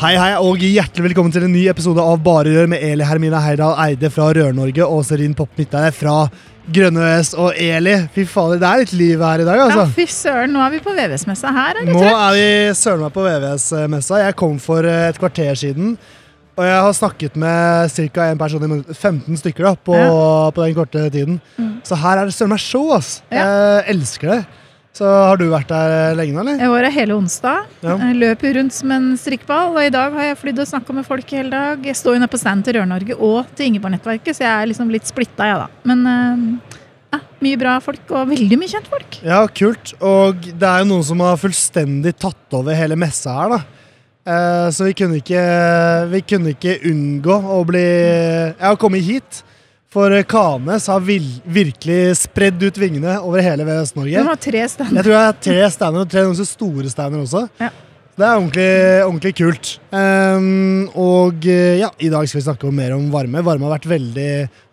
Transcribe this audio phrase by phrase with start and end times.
[0.00, 3.36] Hei, hei, og hjertelig velkommen til en ny episode av Bare Rør med Eli Hermina
[3.44, 6.14] Heidal Eide fra Rør-Norge og Serin Popp Midtveie fra
[6.72, 7.98] Grønne Øs og Eli.
[8.14, 9.82] Fy fader, det er litt liv her i dag, altså.
[9.84, 12.46] Ja, fy søren, nå er vi på VVS-messa her, Nå er vi
[12.80, 14.22] søren meg på VVS-messa.
[14.24, 15.92] Jeg kom for eh, et kvarter siden.
[16.56, 18.30] Og jeg har snakket med ca.
[18.30, 18.96] en person i minuttet.
[18.96, 20.48] 15 stykker da, på, Ja.
[20.48, 21.42] på den korte tiden.
[21.60, 21.76] Mm.
[21.84, 23.18] Så her er det søren meg show, ass.
[23.28, 23.44] Ja.
[23.44, 24.40] Jeg elsker det.
[24.96, 26.58] Så har du vært der lenge nå, eller?
[26.58, 27.68] Jeg var her hele onsdag.
[27.86, 27.94] Ja.
[28.18, 31.30] Løp rundt som en strikkball, og i dag har jeg flydd og snakka med folk
[31.36, 31.86] hele dag.
[31.86, 34.90] Jeg står jo nede på stand til Rør-Norge og til Ingeborg-nettverket, så jeg er liksom
[34.92, 35.68] litt splitta, jeg, da.
[35.88, 36.78] Men eh,
[37.14, 39.20] ja, mye bra folk, og veldig mye kjentfolk.
[39.26, 39.94] Ja, kult.
[40.02, 43.60] Og det er jo noen som har fullstendig tatt over hele messa her, da.
[44.30, 45.44] Eh, så vi kunne ikke,
[46.10, 49.44] vi kunne ikke unngå å bli Ja, å komme hit.
[49.90, 54.14] For Kanes har virkelig spredd ut vingene over hele Vest-Norge.
[54.20, 55.00] Det har tre stander.
[55.00, 57.42] Jeg tror det har tre stander, og tre ganske store stander også.
[57.58, 57.70] Ja.
[58.20, 58.68] Det er ordentlig,
[59.06, 59.70] ordentlig kult.
[59.90, 63.42] Um, og eh, ja, i dag skal vi snakke om mer om varme.
[63.46, 64.26] Varme har vært veldig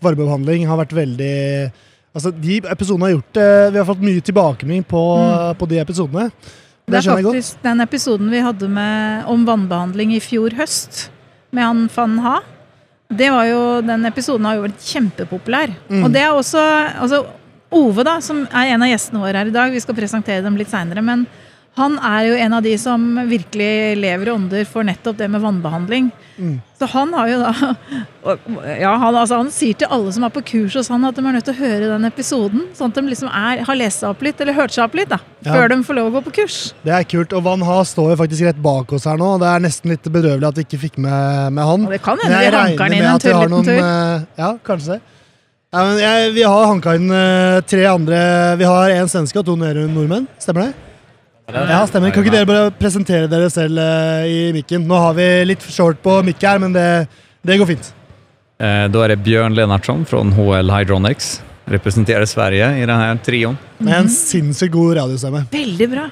[0.03, 1.35] Varmebehandling har vært veldig
[2.17, 3.49] Altså, de episodene har gjort det.
[3.73, 5.01] Vi har fått mye tilbakemelding på,
[5.59, 6.27] på de episodene.
[6.33, 7.27] Det Det er godt.
[7.27, 11.11] faktisk den episoden vi hadde med, om vannbehandling i fjor høst,
[11.53, 12.35] med han van Ha.
[13.07, 15.73] Det var jo, Den episoden har jo vært kjempepopulær.
[15.87, 16.03] Mm.
[16.03, 16.63] Og det er også
[16.99, 17.25] altså,
[17.67, 20.55] Ove, da, som er en av gjestene våre her i dag, vi skal presentere dem
[20.55, 21.25] litt seinere, men
[21.77, 25.41] han er jo en av de som virkelig lever og ånder for nettopp det med
[25.43, 26.07] vannbehandling.
[26.37, 26.55] Mm.
[26.77, 27.51] Så han har jo da
[28.77, 31.23] ja, han, altså, han sier til alle som er på kurs hos han at de
[31.25, 34.11] er nødt til å høre den episoden, sånn at de liksom er, har lest seg
[34.13, 35.53] opp litt, eller hørt seg opp litt, da, Ja.
[35.55, 36.57] før de får lov å gå på kurs.
[36.85, 37.33] Det er kult.
[37.37, 39.29] Og Van Ha står jo faktisk rett bak oss her nå.
[39.41, 41.85] Det er nesten litt bedrøvelig at vi ikke fikk med, med han.
[41.87, 43.77] Og det kan hende vi regner inn en tur, liten tur.
[43.77, 45.01] eh, Ja, kanskje det.
[45.73, 48.19] Ja, men jeg, vi har hanka inn eh, tre andre
[48.57, 50.27] Vi har en svenske og to nordmenn.
[50.39, 50.86] Stemmer det?
[51.47, 52.11] Ja, stemmer.
[52.11, 54.83] Kan ikke dere bare presentere dere selv eh, i mikken?
[54.87, 57.07] Nå har vi litt short på mikk her, men det,
[57.47, 57.93] det går fint.
[58.59, 61.41] Eh, er är det Bjørn Lennartsson fra HL Hydronics.
[61.65, 63.57] Representerer Sverige i denne här trion.
[63.77, 65.45] Med en sinnssykt god radiostemme.
[65.51, 66.09] Veldig bra.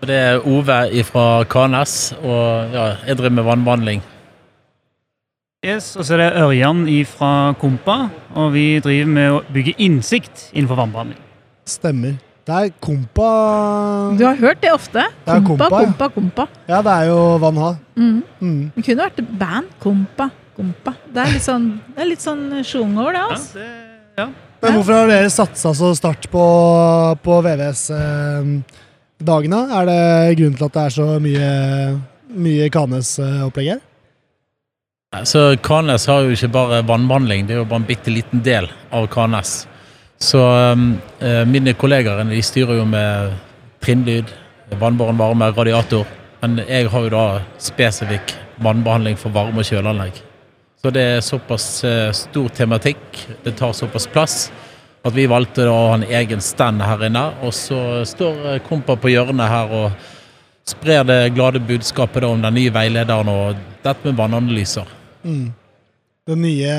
[0.00, 4.02] Det er Ove fra Kanes, og ja, jeg driver med vannbehandling.
[5.66, 10.50] Yes, og så er det Ørjan fra Kompa, og vi driver med å bygge innsikt
[10.52, 11.20] innenfor vannbehandling.
[11.68, 12.16] Stemmer.
[12.50, 13.26] Det er kompa
[14.18, 15.04] Du har hørt det ofte.
[15.26, 15.84] Ja, Kompa, kompa, ja.
[15.86, 16.44] kompa, kompa.
[16.66, 17.70] Ja, det er jo Van Ha.
[17.94, 18.22] Mm.
[18.40, 18.72] Mm.
[18.74, 19.66] Det kunne vært band.
[19.82, 20.92] Kompa, kompa.
[21.14, 23.20] Det er litt sånn, det er litt sånn sjung over det.
[23.22, 23.58] Ja, altså.
[23.60, 23.68] det,
[24.18, 24.26] ja.
[24.60, 26.44] Men hvorfor har dere satsa så sterkt på,
[27.24, 29.60] på VVS-dagene?
[29.78, 30.00] er det
[30.40, 31.50] grunnen til at det er så mye,
[32.48, 33.80] mye Kanes-opplegg her?
[35.26, 38.66] Så Kanes har jo ikke bare vannbehandling, det er jo bare en bitte liten del
[38.94, 39.50] av Kanes.
[40.20, 40.40] Så
[40.72, 43.36] um, eh, mine kollegaer de styrer jo med
[43.80, 44.28] trinnlyd,
[44.80, 46.04] vannbåren varme, radiator.
[46.42, 47.26] Men jeg har jo da
[47.60, 50.20] spesifikk vannbehandling for varme- og kjøleanlegg.
[50.80, 53.00] Så det er såpass eh, stor tematikk,
[53.44, 54.34] det tar såpass plass,
[55.04, 57.22] at vi valgte da å ha en egen stand her inne.
[57.44, 60.10] Og så står eh, Kompa på hjørnet her og
[60.68, 64.92] sprer det glade budskapet om den nye veilederen og dette med vannanalyser.
[65.24, 65.48] Mm.
[66.28, 66.76] Den nye,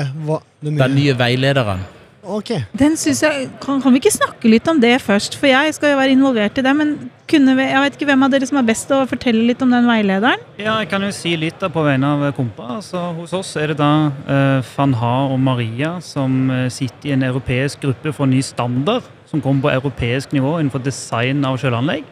[0.62, 0.78] den nye.
[0.78, 1.82] Den nye veilederen.
[2.22, 2.52] Ok.
[2.78, 5.34] Den synes jeg, kan, kan vi ikke snakke litt om det først?
[5.40, 6.74] For jeg skal jo være involvert i det.
[6.78, 6.92] Men
[7.26, 9.62] kunne vi, jeg vet ikke hvem av dere som er best til å fortelle litt
[9.64, 10.44] om den veilederen?
[10.60, 12.68] ja, jeg kan jo si litt da på vegne av Kompa.
[12.78, 13.90] Altså, hos oss er det da
[14.30, 19.42] eh, Fanha og Maria som eh, sitter i en europeisk gruppe for ny standard, som
[19.42, 22.06] kommer på europeisk nivå innenfor design av kjøleanlegg.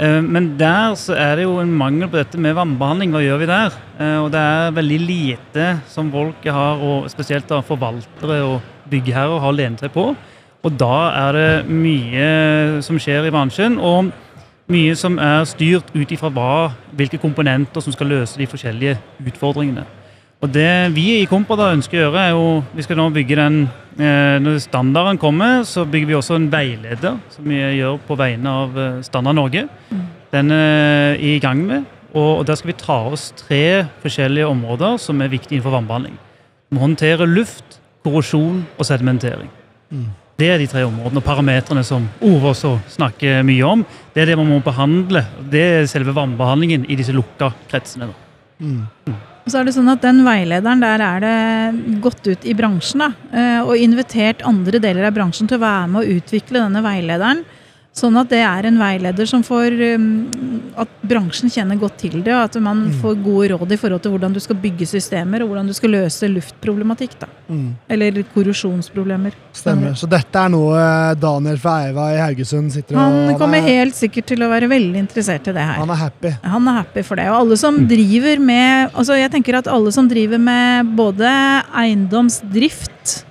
[0.00, 3.12] Eh, Men der så er det jo en mangel på dette med vannbehandling.
[3.12, 3.76] Hva gjør vi der?
[4.00, 8.62] Eh, Og det er veldig lite som folk har, og spesielt da forvaltere og
[8.92, 10.12] byggherrer har lent seg på.
[10.62, 14.12] Og da er det mye som skjer i bransjen, og
[14.70, 16.30] mye som er styrt ut ifra
[16.94, 18.94] hvilke komponenter som skal løse de forskjellige
[19.26, 19.84] utfordringene.
[20.42, 23.36] Og det vi i Kompa da ønsker å gjøre, er jo Vi skal nå bygge
[23.38, 23.58] den
[23.94, 28.56] eh, Når standarden kommer, så bygger vi også en veileder, som vi gjør på vegne
[28.64, 29.68] av eh, Standard Norge.
[30.32, 31.84] Den er i gang med.
[32.18, 36.18] Og der skal vi ta oss tre forskjellige områder som er viktige innenfor vannbehandling.
[36.72, 39.50] Vi håndterer luft, korrosjon og sedimentering.
[40.40, 43.84] Det er de tre områdene og parametrene som Ove også snakker mye om.
[44.14, 45.22] Det er det man må behandle.
[45.52, 48.08] Det er selve vannbehandlingen i disse lukka kretsene.
[48.10, 48.14] da.
[48.62, 49.20] Mm.
[49.46, 53.10] Så er det sånn at Den veilederen, der er det gått ut i bransjen da,
[53.34, 57.42] eh, og invitert andre deler av bransjen til å være med å utvikle denne veilederen.
[57.92, 60.04] Sånn at det er en veileder som får um,
[60.80, 62.92] At bransjen kjenner godt til det, og at man Mm.
[63.02, 65.90] får gode råd i forhold til hvordan du skal bygge systemer, og hvordan du skal
[65.92, 67.18] løse luftproblematikk.
[67.20, 67.26] da.
[67.50, 67.74] Mm.
[67.90, 69.32] Eller korrosjonsproblemer.
[69.52, 69.92] Stemmer.
[69.94, 73.68] Så dette er noe eh, Daniel fra Eiva i Haugesund sitter og Han kommer er,
[73.68, 75.76] helt sikkert til å være veldig interessert i det her.
[75.82, 76.32] han er happy.
[76.42, 77.28] Han er happy for det.
[77.28, 81.28] Og alle som driver med altså Jeg tenker at alle som driver med både
[81.76, 83.24] eiendomsdrift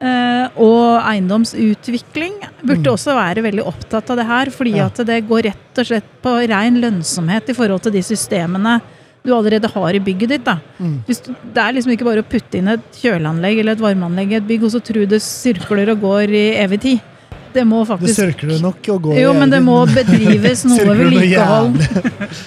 [0.00, 2.94] og eiendomsutvikling, burde Mm.
[2.94, 4.46] også være veldig opptatt av det her.
[4.50, 4.86] Fordi Ja.
[4.86, 8.80] at det går rett og slett på ren lønnsomhet i forhold til de systemene
[9.22, 10.44] du allerede har i bygget ditt.
[10.44, 10.58] da.
[10.80, 11.02] Mm.
[11.06, 14.46] Det er liksom ikke bare å putte inn et kjøleanlegg eller et varmeanlegg i et
[14.48, 17.00] bygg, og så tro det sirkler og går i evig tid.
[17.52, 21.76] Det må Det sirkler nok og går jo, men det må bedrives noe vedlikehold.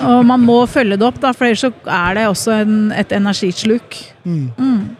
[0.02, 3.10] Og man må følge det opp, da, for ellers så er det også en, et
[3.10, 3.98] energisluk.
[4.26, 4.96] Mm.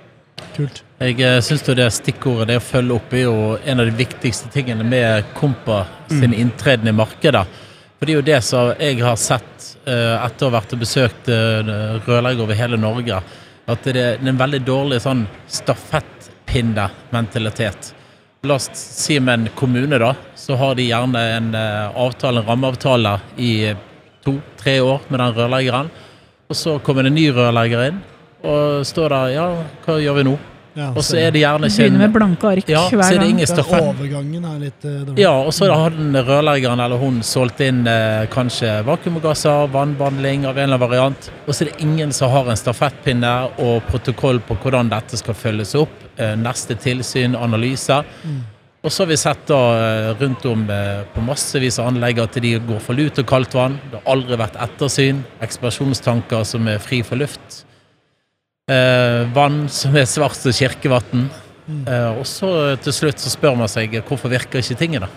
[0.54, 0.68] Mm.
[0.68, 0.84] Kult.
[1.02, 4.50] Jeg uh, syns det stikkordet det å følge opp er jo en av de viktigste
[4.54, 7.48] tingene med Kompa sin inntreden i markedet.
[7.98, 10.80] For det er jo det som jeg har sett eh, etter å ha vært og
[10.84, 11.64] besøkt uh,
[12.04, 13.22] rørleggere over hele Norge,
[13.64, 17.94] at det er en veldig dårlig sånn stafettpinnementalitet.
[18.44, 22.48] La oss si med en kommune, da, så har de gjerne en eh, avtale, en
[22.50, 23.72] rammeavtale i
[24.26, 25.88] to-tre år med den rørleggeren.
[26.52, 28.04] Og så kommer det en ny rørlegger inn,
[28.44, 29.46] og står der Ja,
[29.86, 30.40] hva gjør vi nå?
[30.74, 33.20] Ja, Og så er det gjerne ikke Begynner med blanke ark ja, så hver er
[33.22, 33.90] det gang.
[33.92, 35.20] overgangen er litt eh, dårlig.
[35.22, 40.58] Ja, og så har den rørleggeren eller hun solgt inn eh, kanskje vakuumgasser, vannbehandling av
[40.58, 41.28] en eller annen variant.
[41.46, 45.38] Og så er det ingen som har en stafettpinne og protokoll på hvordan dette skal
[45.38, 45.94] følges opp.
[46.18, 48.02] Eh, neste tilsyn, analyser.
[48.26, 48.42] Mm.
[48.84, 52.42] Og så har vi sett da eh, rundt om eh, på massevis av anlegg at
[52.42, 53.78] de går for lut og kaldt vann.
[53.92, 55.22] Det har aldri vært ettersyn.
[55.46, 57.62] Ekspansjonstanker som er fri for luft.
[58.72, 61.26] Eh, vann som er svart som kirkevann.
[61.68, 61.82] Mm.
[61.84, 62.48] Eh, og så
[62.80, 65.10] til slutt så spør man seg hvorfor virker ikke tingene?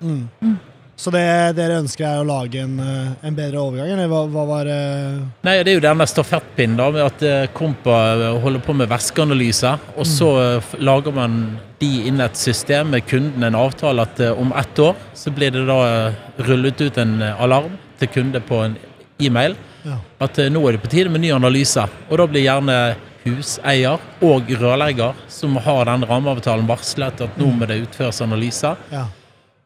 [0.00, 0.54] Mm.
[0.96, 1.24] Så det
[1.58, 5.18] dere ønsker er å lage en, eh, en bedre overgang, eller hva, hva var eh,
[5.44, 8.88] Nei, det er jo denne stafettpinnen da, med at eh, Kompa eh, holder på med
[8.88, 9.84] væskeanalyser.
[9.98, 14.24] og så eh, lager man de inn i et system med kunden en avtale at
[14.24, 18.14] eh, om ett år så blir det da eh, rullet ut en eh, alarm til
[18.16, 18.80] kunde på en
[19.20, 19.98] e-mail Ja.
[20.24, 21.84] at eh, nå er det på tide med ny analyse.
[22.08, 22.78] Og da blir gjerne
[23.24, 28.80] huseier og rørlegger som har den rammeavtalen varslet at nå må det utføres analyser.
[28.92, 29.06] Ja.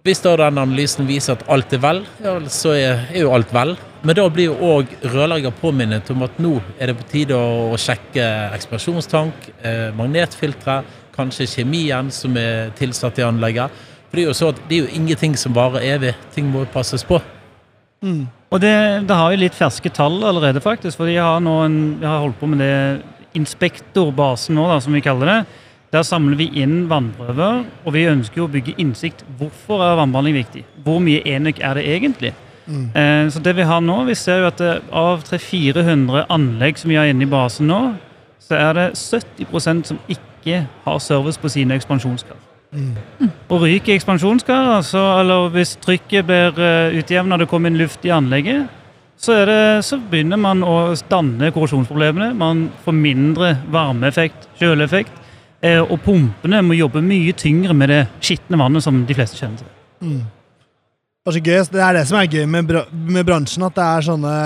[0.07, 3.51] Hvis da den analysen viser at alt er vel, ja, så er, er jo alt
[3.53, 3.75] vel.
[4.07, 7.75] Men da blir jo òg rørlegger påminnet om at nå er det på tide å,
[7.75, 8.25] å sjekke
[8.57, 10.81] ekspansjonstank, eh, magnetfiltre,
[11.17, 13.75] kanskje kjemien som er tilsatt i anlegget.
[14.09, 16.15] For det er jo så at det er jo ingenting som varer evig.
[16.33, 17.19] Ting må jo passes på.
[18.01, 18.29] Mm.
[18.49, 18.75] Og det,
[19.09, 20.97] det har jo litt ferske tall allerede, faktisk.
[21.01, 22.77] For jeg har, en, jeg har holdt på med det
[23.37, 25.39] inspektorbasen nå, da, som vi kaller det.
[25.93, 29.25] Der samler vi inn vannprøver, og vi ønsker jo å bygge innsikt.
[29.39, 30.65] Hvorfor er vannbehandling viktig?
[30.85, 32.35] Hvor mye enøk er det egentlig?
[32.69, 32.91] Mm.
[32.93, 36.93] Eh, så det vi har nå, vi ser jo at det, av 300-400 anlegg som
[36.93, 37.81] vi har inne i basen nå,
[38.45, 42.37] så er det 70% som ikke har service på sine ekspansjonskar.
[42.73, 43.31] Mm.
[43.49, 48.13] Og ryker ekspansjonskar, altså, eller hvis trykket blir uh, utjevna, det kommer inn luft i
[48.13, 48.69] anlegget,
[49.19, 52.31] så, det, så begynner man å danne korrosjonsproblemene.
[52.39, 55.25] Man får mindre varmeeffekt, kjøleeffekt.
[55.59, 59.59] Eh, og pumpene må jobbe mye tyngre med det skitne vannet som de fleste kjenner
[59.59, 59.73] til.
[60.07, 60.21] Mm.
[61.29, 61.97] Det er.
[61.99, 64.37] Det som er gøy med bransjen, at det er sånne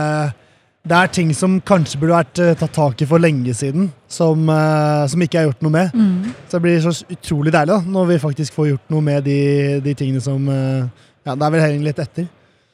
[0.83, 4.43] Det er ting som kanskje burde vært eh, tatt tak i for lenge siden, som,
[4.51, 5.95] eh, som ikke er gjort noe med.
[5.95, 6.33] Mm.
[6.49, 9.41] Så det blir så utrolig deilig da, når vi faktisk får gjort noe med de,
[9.85, 12.27] de tingene som eh, Ja, det er vel heller litt etter.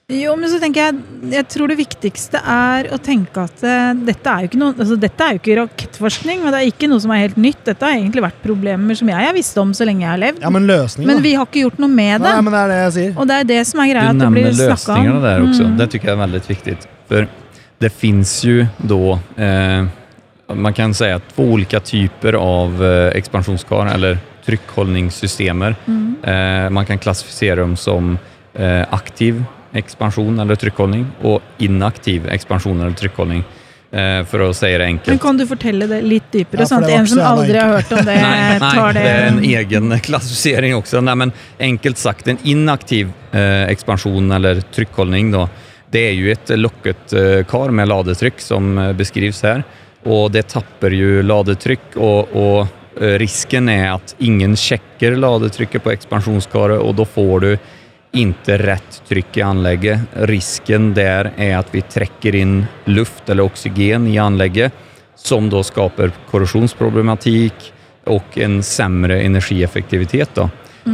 [0.08, 3.60] Jo, men så tenker jeg Jeg tror det viktigste er å tenke at
[4.08, 6.88] dette er jo ikke noe altså, Dette er jo ikke rakettforskning, men det er ikke
[6.88, 7.60] noe som er helt nytt.
[7.66, 10.40] Dette har egentlig vært problemer som jeg har visst om så lenge jeg har levd.
[10.46, 12.30] Ja, men løsningen, men vi har ikke gjort noe med det.
[12.30, 13.12] Nei, men det er det jeg sier.
[13.18, 14.06] Og det er det som er greia.
[14.08, 14.64] Du at det blir også.
[14.64, 14.72] om.
[14.72, 15.44] lösningarna där.
[15.44, 15.76] Mm.
[15.82, 16.76] Det tykker jeg er veldig viktig,
[17.08, 17.28] För
[17.78, 19.84] det finns ju då, eh,
[20.54, 25.76] man kan säga två olika typer av eh, expansionskar eller tryckhållningssystemer.
[25.86, 26.16] Mm.
[26.22, 28.18] Eh, man kan klassificera dem som
[28.54, 33.44] eh, aktiv expansion eller tryckhållning och inaktiv expansion eller tryckhållning.
[33.90, 36.90] Eh, för att säga det Men kan du fortelle det litt dypere, Ja, sånn at
[36.90, 40.00] en som aldri har hørt om det, Nej, nej, tar det det är en egen
[40.08, 41.00] klassificering också.
[41.00, 45.48] Nej, men enkelt sagt, en inaktiv eh, expansion eller tryckhållning då,
[45.90, 49.64] det er jo et locket eh, kar med ladetrykk, som beskrives beskrivs
[50.04, 52.66] Og Och det tapper jo ladetrykk, og, och
[53.02, 57.56] eh, risken er at ingen sjekker ladetrykket på ekspansjonskaret, og da får du
[58.16, 60.00] ikke rett trykk i anlegget.
[60.30, 64.72] Risken der er at vi trekker inn luft eller oxygen i anlegget,
[65.16, 67.72] som da skaper korrosjonsproblematikk
[68.06, 70.34] og en sämre energieffektivitet.
[70.34, 70.48] Då.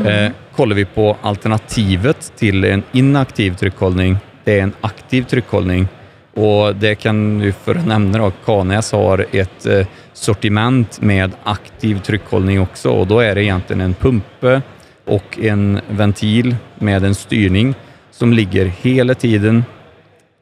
[0.07, 5.89] Eh, kollar vi på alternativet til en inaktiv tryckhållning, det är en aktiv tryckhållning.
[6.35, 12.01] Och det kan du för att nämna då, Kanäs har ett eh, sortiment med aktiv
[12.01, 14.63] tryckhållning också och då är det egentligen en pumpe
[15.05, 17.75] och en ventil med en styrning
[18.11, 19.65] som ligger hela tiden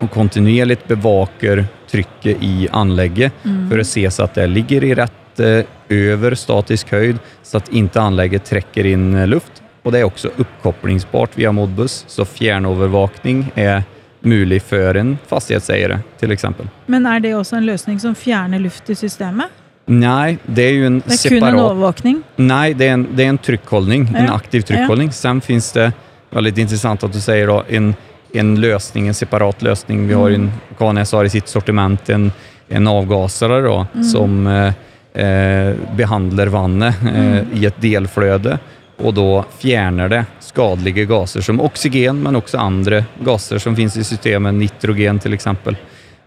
[0.01, 3.33] och kontinuerligt bevakar trycket i anlägget
[3.71, 7.69] för att se så att det ligger i rätt over över statisk höjd så att
[7.69, 9.62] inte anlägget träcker in eh, luft.
[9.83, 13.83] Och det er også oppkoblingsbart via Modbus, så fjernovervåkning er
[14.23, 16.31] mulig før en fastighetseiere, f.eks.
[16.31, 16.69] exempel.
[16.87, 19.51] Men er det også en løsning som fjerner luft i systemet?
[19.91, 22.21] Nei, det er jo en separat Det er kun en overvåkning?
[22.39, 25.11] Nei, det er en, det er en tryckhållning, en aktiv aktiv Ja.
[25.11, 25.89] Sen fins det,
[26.31, 27.91] veldig interessant at du sier, da, en,
[28.33, 30.07] en løsning, en separat løsning.
[30.09, 30.35] Vi har Mm.
[30.35, 32.31] en, KNS har i sitt sortiment en,
[32.71, 34.05] en avgasare då, Mm.
[34.05, 34.73] som eh,
[35.15, 37.47] eh, behandler vannet eh, Mm.
[37.59, 38.59] i et delflöde
[38.97, 44.05] och da fjerner det skadelige gaser som oxygen men også andre gaser som finnes i
[44.05, 45.47] systemet, nitrogen f.eks.,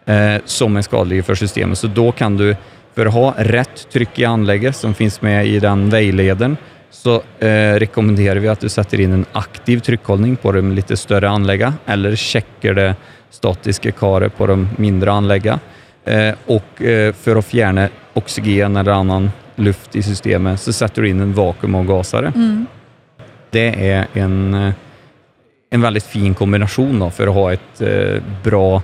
[0.06, 1.78] eh, som er skadelige for systemet.
[1.78, 2.50] Så da kan du,
[2.96, 6.58] for å ha rett trykk i anlegget, som finnes med i den veilederen,
[6.96, 11.30] så eh, rekommenderer vi at du setter inn en aktiv trykkholdning på de litt større
[11.30, 12.92] anleggene, eller sjekker det
[13.36, 15.60] statiske karet på de mindre anleggene.
[16.06, 21.10] Eh, og eh, for å fjerne oxygen eller annan luft i systemet så setter du
[21.10, 22.32] inn en vakuumavgasare.
[22.36, 22.68] Mm.
[23.56, 24.74] Det er en, eh,
[25.72, 28.82] en veldig fin kombinasjon da, for å ha et eh, bra,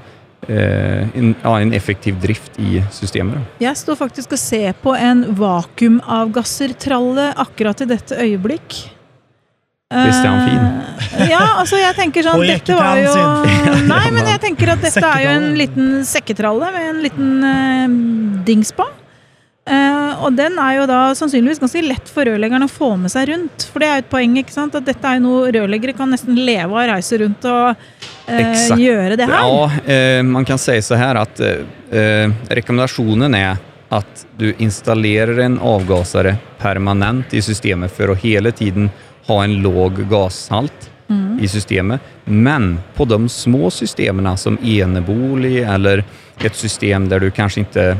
[0.48, 3.36] eh, en, ja, en effektiv drift i systemet.
[3.36, 3.42] Da.
[3.68, 8.70] Jeg står faktisk og ser på en vakuumavgassertralle akkurat i dette øyeblikk.
[9.92, 10.60] Visst er han fin?
[11.20, 13.12] Eh, ja, altså jeg tenker sånn Dette var jo
[13.92, 17.90] Nei, men jeg tenker at dette er jo en liten sekketralle med en liten uh,
[18.48, 18.86] dings på.
[19.68, 23.30] Eh, og den er jo da sannsynligvis ganske lett for rørleggeren å få med seg
[23.32, 23.66] rundt.
[23.72, 24.78] For det er jo et poeng, ikke sant?
[24.78, 27.84] At dette er jo noe rørleggere kan nesten leve av å reise rundt og
[28.28, 29.36] eh, gjøre det her.
[29.38, 35.58] Ja, eh, man kan si så her at eh, rekommendasjonen er at du installerer en
[35.60, 38.88] avgasere permanent i systemet for å hele tiden
[39.28, 41.40] ha en låg gashalt Mm.
[41.44, 42.00] i systemet.
[42.24, 46.04] Men på de små systemene, som enebolig eller
[46.40, 47.98] et system der du kanskje inte är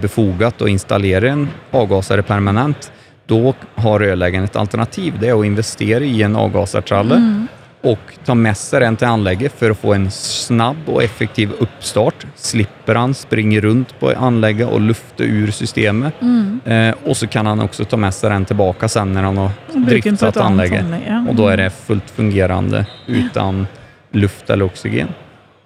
[0.00, 2.90] befogat å installere en avgasare permanent,
[3.28, 3.52] da
[3.84, 5.18] har rørleggeren et alternativ.
[5.20, 7.48] Det er å investere i en avgasartralle Mm.
[7.84, 12.26] og ta med seg den til anlegget for å få en snabb og effektiv oppstart.
[12.36, 16.12] Slipper han springe rundt på anlegget og lufte ur systemet.
[16.20, 16.60] Mm.
[16.64, 19.50] Eh, og så kan han også ta med seg den tilbake sen når han har
[19.86, 20.90] driftet anlegget.
[20.90, 21.06] den og da er anlegg.
[21.08, 21.24] Ja.
[21.28, 23.66] Och då är det fullt fungerende utan
[24.12, 25.08] luft eller oxygen.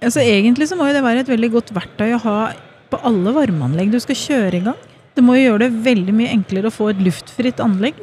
[0.02, 2.52] Altså, egentlig så må det være et veldig godt verktøy å ha
[2.94, 4.82] på alle varmeanlegg du skal kjøre i gang.
[5.14, 8.00] Det må jo gjøre det veldig mye enklere å få et luftfritt anlegg.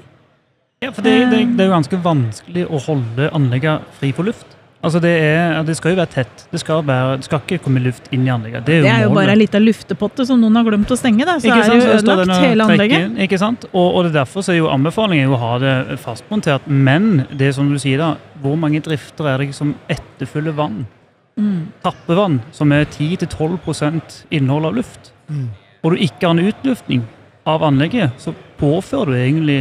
[0.81, 4.57] Ja, for det, det, det er jo ganske vanskelig å holde anleggene fri for luft.
[4.81, 6.45] Altså det, er, det skal jo være tett.
[6.49, 8.63] Det skal, være, det skal ikke komme luft inn i anlegget.
[8.65, 10.97] Det er jo, Det er jo bare ei lita luftepotte som noen har glemt å
[10.97, 11.35] stenge, da.
[11.37, 13.05] Så Ikke er det jo ødelagt, hele anlegget.
[13.05, 13.67] inn, Ikke sant?
[13.69, 16.65] Og, og det er derfor så er jo anbefalingen å ha det fastmontert.
[16.65, 20.81] Men det er som du sier da, hvor mange drifter er det som etterfølger vann?
[21.41, 21.71] Mm.
[21.81, 25.11] Tappevann, som er 10-12 innhold av luft.
[25.29, 25.49] Mm.
[25.81, 27.03] Og du ikke har en utluftning
[27.49, 29.59] av anlegget, så påfører du egentlig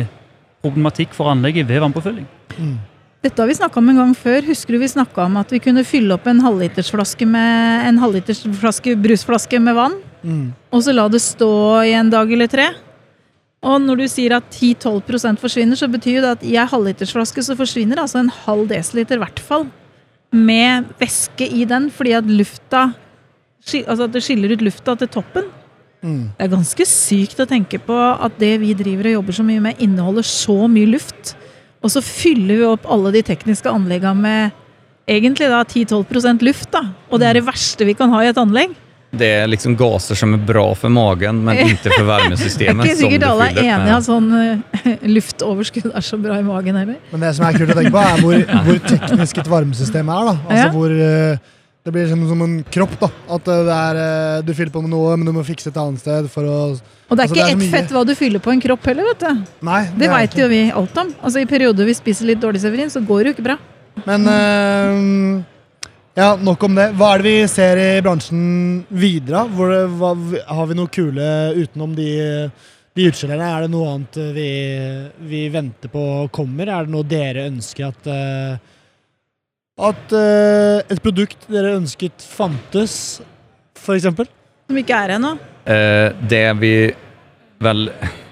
[0.60, 2.26] problematikk for anlegget ved vannpåfylling.
[2.58, 2.76] Mm.
[3.20, 4.44] Dette har vi snakka om en gang før.
[4.48, 8.94] Husker du vi snakka om at vi kunne fylle opp en halvlitersflaske med en halvlitersflaske
[9.00, 10.52] brusflaske med vann, Mm.
[10.70, 12.66] og så la det stå i en dag eller tre?
[13.64, 17.40] Og når du sier at 10-12% forsvinner, så betyr jo det at i ei halvlitersflaske
[17.44, 19.64] så forsvinner altså en halv desiliter i hvert fall
[20.32, 22.90] med væske i den, fordi at lufta
[23.70, 25.50] Altså at det skiller ut lufta til toppen.
[26.00, 26.32] Mm.
[26.32, 29.60] Det er ganske sykt å tenke på at det vi driver og jobber så mye
[29.60, 31.34] med, inneholder så mye luft.
[31.84, 34.56] Og så fyller vi opp alle de tekniske anleggene med
[35.10, 36.70] egentlig da 10-12% luft.
[36.72, 36.86] da.
[37.10, 38.72] Og det er det verste vi kan ha i et anlegg.
[39.10, 43.24] Det er liksom gaser som er bra for magen men ikke for er ikke sikkert
[43.26, 44.84] alle er enig i at sånn uh,
[45.16, 47.00] luftoverskudd er så bra i magen heller.
[47.10, 50.30] Men det som er kult å tenke på, er hvor, hvor teknisk et varmesystem er.
[50.30, 50.36] da.
[50.46, 50.68] Altså Ja.
[50.76, 52.92] hvor Uh, Det blir som, som en kropp.
[53.00, 53.08] da.
[53.34, 55.98] At eh, det er, Du fyller på med noe, men du må fikse et annet
[56.02, 58.60] sted for å Og det er Altså, ikke ett fett hva du fyller på en
[58.60, 59.40] kropp heller, vet du.
[59.64, 61.14] Nei, Det det veit jo vi alt om.
[61.24, 63.56] Altså I perioder vi spiser litt dårlig severin, så går det jo ikke bra.
[64.04, 65.42] Men eh,
[66.20, 66.90] ja, nok om det.
[66.98, 68.42] Hva er det vi ser i bransjen
[68.92, 69.46] videre?
[69.56, 70.12] Hvor, hva,
[70.50, 72.10] har vi noe kule utenom de
[72.96, 74.50] de utskillerne, er det noe annet vi,
[75.30, 76.68] vi venter på kommer?
[76.68, 78.56] Er det noe dere ønsker at uh,
[79.90, 82.94] At uh, et produkt dere ønsket fantes,
[83.78, 84.10] f.eks.?
[84.10, 85.36] Som ikke er ennå.
[85.64, 86.74] Uh, det vi
[87.60, 87.86] vel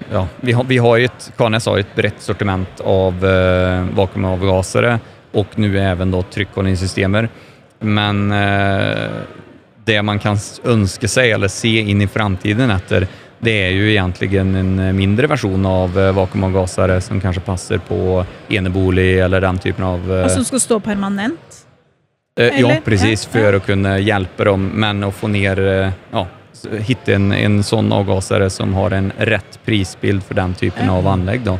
[0.08, 3.88] ja, vi har, vi har ju ett, KNS har ju ett brett sortiment av uh,
[3.96, 4.98] vakuumavgasare
[5.32, 7.28] och nu även då tryckhållningssystemer.
[7.80, 9.22] Men eh,
[9.84, 13.06] det man kan ønske seg eller se inn i framtiden etter,
[13.40, 18.24] det er jo egentlig en eh, mindre versjon av eh, vakuumavgasare som kanskje passer på
[18.50, 20.08] enebolig eller den typen av...
[20.10, 21.60] eh, Og som skal stå permanent.
[22.38, 22.80] Eh, Ja, Eller?
[22.86, 23.28] precis.
[23.34, 26.26] Ja, å kunne hjelpe dem, men å få ned eh, ja,
[26.58, 30.96] Finne en, en sånn avgasare som har en rett prisbild for den typen Ja.
[30.98, 31.44] av anlegg.
[31.46, 31.54] Da.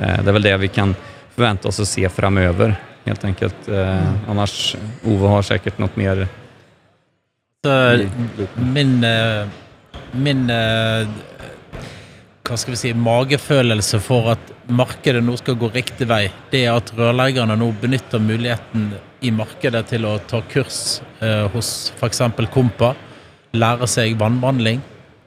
[0.00, 0.94] Eh, Det er vel det vi kan
[1.36, 2.72] forvente oss å se framöver,
[3.04, 3.68] helt enkelt.
[3.68, 6.26] Eh, Annars, Ove har säkert något mer.
[7.64, 8.06] Så
[8.56, 9.46] min eh,
[10.12, 11.08] min eh,
[12.42, 16.74] hva skal vi si, magefølelse for at markedet nå skal gå riktig vei, det er
[16.76, 18.90] at rørleggerne nå benytter muligheten
[19.22, 22.24] i markedet til å ta kurs eh, hos f.eks.
[22.52, 22.92] Kompa,
[23.56, 24.82] lære seg vannbehandling,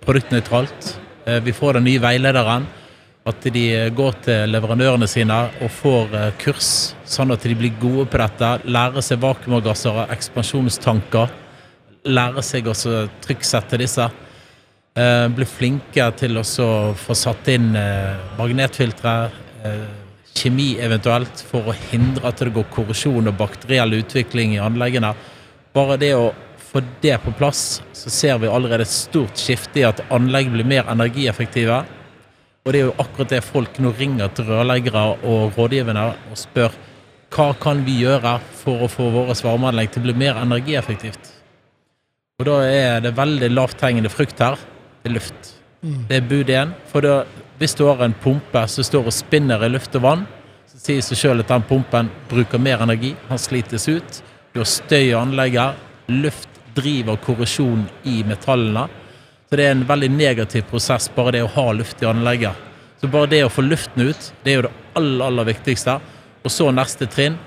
[0.06, 0.92] produktnøytralt.
[1.26, 2.68] Eh, vi får den nye veilederen.
[3.26, 6.70] At de eh, går til leverandørene sine og får eh, kurs,
[7.10, 8.52] sånn at de blir gode på dette.
[8.70, 11.42] Lærer seg vakuumavgasser og ekspansjonstanker
[12.06, 12.74] Lærer seg å
[13.26, 14.06] trykksette disse.
[14.96, 16.44] Blir flinke til å
[16.96, 19.14] få satt inn eh, magnetfiltre,
[19.66, 19.88] eh,
[20.38, 25.16] kjemi eventuelt, for å hindre at det går korrosjon og bakteriell utvikling i anleggene.
[25.74, 26.30] Bare det å
[26.62, 30.68] få det på plass, så ser vi allerede et stort skifte i at anlegg blir
[30.70, 31.82] mer energieffektive.
[32.66, 36.74] Og det er jo akkurat det folk nå ringer til rørleggere og rådgivende og spør
[37.36, 41.30] hva kan vi gjøre for å få våre varmeanlegg til å bli mer energieffektivt.
[42.40, 44.58] Og da er det veldig lavthengende frukt her.
[45.04, 45.52] Det er luft.
[46.10, 46.74] Det er bud én.
[46.90, 47.20] For da,
[47.60, 50.26] hvis du har en pumpe som står og spinner i luft og vann,
[50.72, 53.14] så sier seg sjøl at den pumpen bruker mer energi.
[53.30, 54.22] Han slites ut.
[54.56, 55.78] Du har støy i anlegget.
[56.10, 58.88] Luft driver korrosjon i metallene.
[59.50, 62.58] Så det er en veldig negativ prosess, bare det å ha luft i anlegget.
[63.02, 66.00] Så bare det å få luften ut, det er jo det aller, aller viktigste.
[66.46, 67.38] Og så neste trinn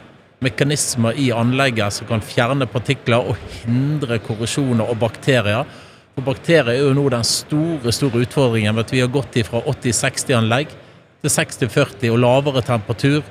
[0.45, 5.67] mekanismer i anlegget som kan fjerne partikler og hindre korrosjoner og bakterier.
[6.15, 9.63] For bakterier er jo nå den store store utfordringen med at vi har gått fra
[9.71, 10.71] 80-60-anlegg
[11.23, 13.25] til 60-40 og lavere temperatur,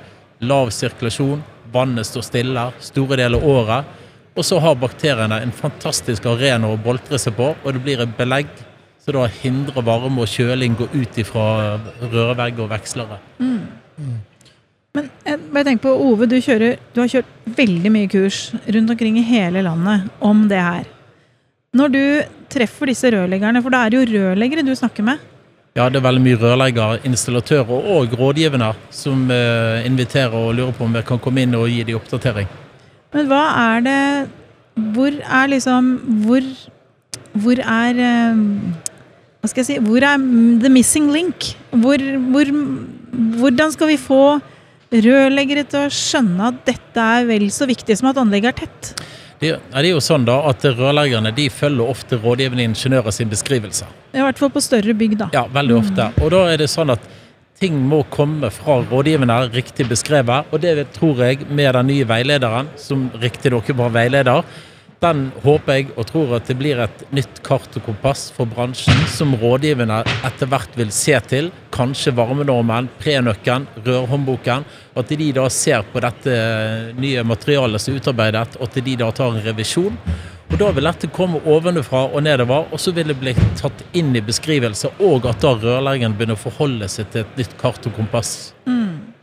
[0.44, 1.40] lav sirkulasjon,
[1.72, 3.96] vannet står stille store deler av året.
[4.38, 8.12] Og så har bakteriene en fantastisk arena å boltre seg på, og det blir et
[8.18, 8.50] belegg
[9.02, 11.46] som da hindrer varme og kjøling gå ut ifra
[12.12, 13.18] rørvegg og vekslere.
[14.94, 18.94] Men jeg bare tenker på, Ove, du, kjører, du har kjørt veldig mye kurs rundt
[18.94, 20.86] omkring i hele landet om det her.
[21.78, 22.04] Når du
[22.52, 25.26] treffer disse rørleggerne, for da er det jo rørleggere du snakker med.
[25.76, 30.86] Ja, det er veldig mye rørleggere, installatører og rådgivende som eh, inviterer og lurer på
[30.86, 32.48] om vi kan komme inn og gi dem oppdatering.
[33.14, 34.02] Men hva er det
[34.94, 35.88] Hvor er liksom
[36.26, 36.44] Hvor,
[37.32, 38.42] hvor er eh,
[39.40, 40.20] Hva skal jeg si Hvor er
[40.62, 41.52] the missing link?
[41.72, 42.52] Hvor, hvor,
[43.40, 44.22] hvordan skal vi få
[44.88, 49.02] rørleggere til å skjønne at dette er vel så viktig som at anlegget er tett?
[49.38, 53.86] Det, er jo sånn da at Rørleggerne de følger ofte rådgivende ingeniører sin beskrivelse.
[54.16, 55.28] I hvert fall på større bygg, da.
[55.36, 56.08] Ja, veldig ofte.
[56.24, 57.04] Og da er det sånn at
[57.58, 60.46] ting må komme fra rådgiverne riktig beskrevet.
[60.52, 64.44] Og det tror jeg med den nye veilederen, som riktignok var veileder,
[64.98, 69.04] den håper jeg og tror at det blir et nytt kart og kompass for bransjen,
[69.12, 71.52] som rådgiverne etter hvert vil se til.
[71.74, 74.66] Kanskje varmenormen, prenøkken, rørhåndboken.
[74.98, 76.34] At de da ser på dette
[76.98, 79.94] nye materialet som er utarbeidet, og at de da tar en revisjon.
[80.48, 84.16] Og Da vil dette komme ovenfra og nedover, og så vil det bli tatt inn
[84.16, 87.94] i beskrivelse, og at da rørleggeren begynner å forholde seg til et nytt kart og
[87.94, 88.54] kompass.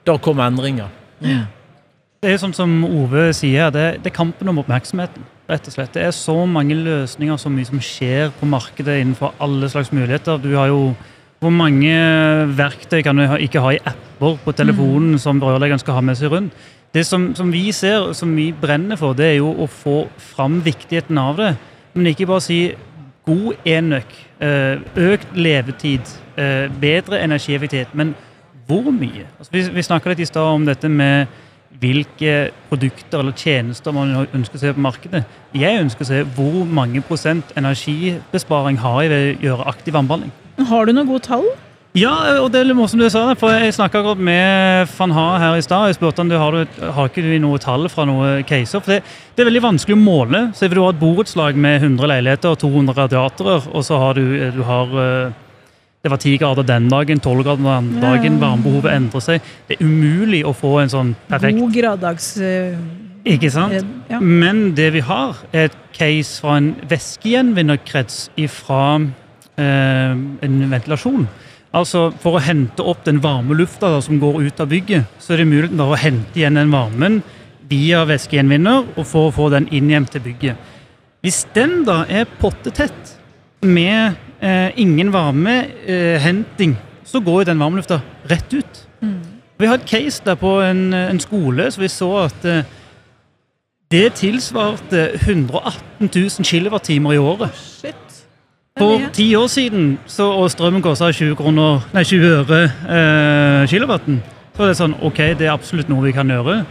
[0.05, 0.88] Da kommer endringer.
[1.19, 5.25] Det er jo sånn som Ove sier, det, det er kampen om oppmerksomheten.
[5.49, 5.93] Rett og slett.
[5.93, 10.41] Det er så mange løsninger, så mye som skjer på markedet innenfor alle slags muligheter.
[10.41, 10.95] Du har jo
[11.39, 11.91] Hvor mange
[12.58, 16.31] verktøy kan du ikke ha i apper på telefonen som rørleggeren skal ha med seg
[16.31, 16.53] rundt?
[16.95, 20.62] Det som, som vi ser, som vi brenner for, det er jo å få fram
[20.63, 21.49] viktigheten av det.
[21.93, 22.60] Men ikke bare si
[23.27, 27.93] god enøk, eh, økt levetid, eh, bedre energieffektivitet.
[27.93, 28.15] Men
[28.65, 29.27] hvor mye?
[29.38, 31.27] Altså, vi vi snakka litt i stad om dette med
[31.81, 32.35] hvilke
[32.69, 35.23] produkter eller tjenester man ønsker å se på markedet.
[35.55, 40.33] Jeg ønsker å se hvor mange prosent energibesparing har jeg ved å gjøre aktiv vannbehandling.
[40.69, 41.47] Har du noen gode tall?
[41.95, 42.11] Ja,
[42.43, 45.27] og det er litt morsomt du sa det, for jeg snakka akkurat med van Ha
[45.39, 45.88] her i stad.
[45.88, 48.83] Jeg spurte om du har, du, har ikke du noe tall fra noen caser.
[48.83, 50.41] For det, det er veldig vanskelig å måle.
[50.51, 54.19] Så vil du har et borettslag med 100 leiligheter og 200 radiatorer, og så har
[54.19, 54.25] du,
[54.57, 55.38] du har, eh,
[56.05, 58.35] det var 10 grader den dagen, 12 grader den dagen.
[58.41, 59.47] Varmebehovet endrer seg.
[59.67, 62.27] Det er umulig å få en sånn perfekt God graddags...
[62.37, 62.77] eh,
[63.25, 63.73] Ikke sant?
[63.73, 64.19] eh, Ja.
[64.21, 68.83] Men det vi har, er et case fra en væskegjenvinnerkrets fra
[69.57, 70.13] eh,
[70.45, 71.25] en ventilasjon.
[71.75, 75.33] Altså For å hente opp den varme lufta da, som går ut av bygget, så
[75.33, 77.17] er det mulig da, å hente igjen den varmen
[77.65, 80.71] via væskegjenvinner og for å få den inn hjem til bygget.
[81.25, 83.15] Hvis den da er pottetett
[83.65, 84.13] med
[84.77, 88.81] ingen varmehenting, så går jo den varmelufta rett ut.
[89.01, 89.19] Mm.
[89.60, 92.63] Vi har et case der på en, en skole, så vi så at eh,
[93.91, 97.49] det tilsvarte 118 000 kWt i året.
[97.55, 97.95] Shit.
[98.75, 103.67] Er For ti år siden, så, og strømmen kosta 20, kroner, nei, 20 øre eh,
[103.71, 104.19] kilowatten,
[104.55, 106.63] så var det sånn OK, det er absolutt noe vi kan gjøre.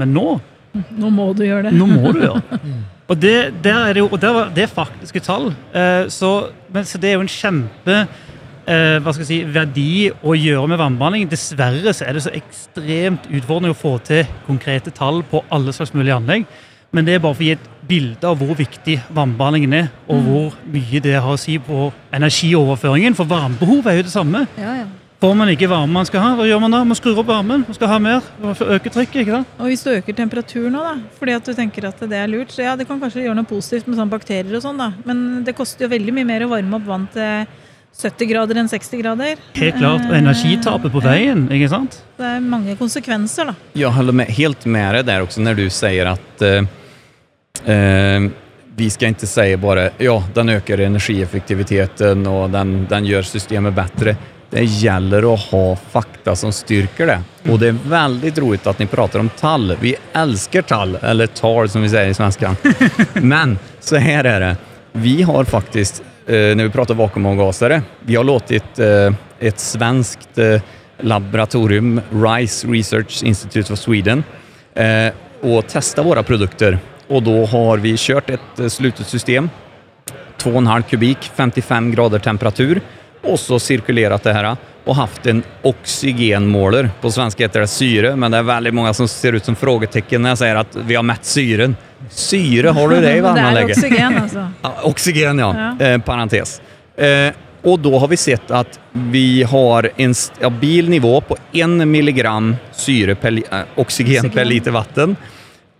[0.00, 0.40] Men nå
[0.76, 1.72] Nå må du gjøre det.
[1.72, 2.74] nå må du gjøre det.
[3.06, 3.36] Og det,
[3.70, 4.18] er det jo, og
[4.56, 5.52] det er faktiske tall.
[5.70, 9.90] Eh, så, men, så det er jo en kjempe eh, hva skal jeg si, verdi
[10.20, 11.28] å gjøre med vannbehandling.
[11.32, 15.94] Dessverre så er det så ekstremt utfordrende å få til konkrete tall på alle slags
[15.96, 16.44] mulige anlegg.
[16.94, 20.22] Men det er bare for å gi et bilde av hvor viktig vannbehandlingen er, og
[20.26, 23.16] hvor mye det har å si på energioverføringen.
[23.18, 24.46] For varmebehovet er jo det samme.
[24.60, 24.86] Ja, ja.
[25.16, 26.82] Får man ikke varme man skal ha, hva gjør man da?
[26.84, 28.24] Man skrur opp varmen, man skal ha mer.
[28.42, 29.22] Man får øke trykket.
[29.22, 29.54] ikke sant?
[29.56, 32.66] Og hvis du øker temperaturen da, fordi at du tenker at det er lurt, så
[32.66, 34.90] ja, det kan kanskje gjøre noe positivt med sånne bakterier og sånn, da.
[35.08, 37.48] Men det koster jo veldig mye mer å varme opp vann til
[37.96, 39.40] 70 grader enn 60 grader.
[39.56, 40.04] Helt klart.
[40.04, 41.96] Og Eh, energitapet på veien, ikke sant?
[42.20, 43.54] Det er mange konsekvenser, da.
[43.72, 46.68] Ja, håller med, helt med deg der også, når du sier at uh,
[47.64, 48.28] uh,
[48.76, 54.18] vi skal ikke si bare ja, den øker energieffektiviteten og den, den gjør systemet bättre.
[54.50, 57.18] Det gjelder å ha fakta som styrker det.
[57.50, 59.74] Og det er veldig rolig at dere prater om tall.
[59.80, 62.56] Vi elsker tall, eller tall som vi sier i svensken.
[63.22, 64.52] Men så her er det.
[64.92, 70.60] Vi har faktisk, når när vi prater vakuumavgasare, vi har låtit et ett svenskt eh,
[71.00, 74.24] laboratorium, RISE Research Institute of Sweden,
[75.40, 76.78] å och testa våra produkter.
[77.08, 79.50] Och då har vi kört ett eh, slutet system,
[80.38, 82.80] 2,5 kubik, 55 grader temperatur
[83.26, 86.90] och sirkulert cirkulerat det her og hatt en oxygenmåler.
[87.00, 90.22] På svensk heter det syre, men det er veldig mange som ser ut som frågetecken
[90.22, 91.74] når jeg sier at vi har mätt syren.
[92.12, 94.46] Syre har du det i det er oksygen, altså.
[94.62, 95.50] Ja, oxygen, ja.
[95.58, 95.72] Ja.
[95.88, 96.60] Eh, parentes.
[96.94, 97.32] Eh,
[97.66, 98.78] og da har vi sett at
[99.10, 105.16] vi har en stabil nivå på en milligram syre per, eh, oxygen, per liter vatten.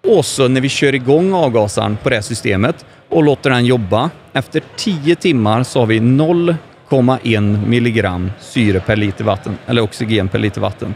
[0.03, 4.63] Også så vi vi i gang avgasaren på det systemet og låter den jobba, efter
[4.77, 6.01] 10 timer så har vi
[6.89, 10.95] 0,1 milligram syre per liter vatten, eller oxygen per liter vatten.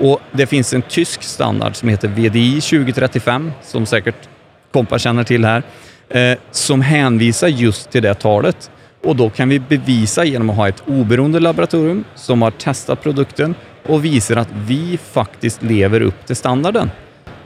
[0.00, 4.28] Og det finns en tysk standard som heter VDI 2035, som säkert
[4.72, 5.62] kompa känner til her,
[6.08, 8.70] eh, som henviser just til det talet.
[9.04, 13.54] Og da kan vi bevisa gjennom å ha et oberoende laboratorium som har testat produkten
[13.88, 16.90] og viser at vi faktisk lever opp til standarden.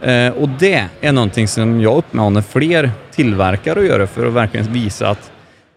[0.03, 4.69] Eh, og det er noe som jeg oppfordrer flere tilverkere å gjøre, for å virkelig
[4.75, 5.31] vise at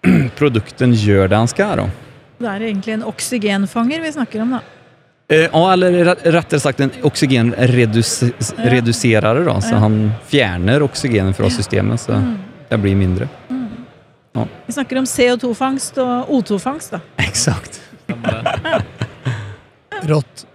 [0.40, 1.78] produkten gjør det han skal.
[1.78, 2.07] Då.
[2.38, 4.62] Det er egentlig en oksygenfanger vi snakker om, da.
[5.30, 9.62] Eh, ja, eller rett- rättare sagt en oksygenreduserer, da.
[9.62, 12.38] så han fjerner oksygenet fra systemet så Mm.
[12.70, 13.28] det blir mindre.
[14.68, 17.00] Vi snakker om CO2-fangst og O2-fangst, da.
[17.18, 17.82] Exakt.
[20.08, 20.46] Rått.